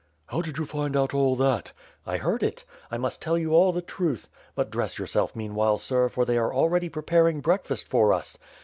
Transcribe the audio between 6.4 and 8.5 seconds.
already preparing breakfast for us.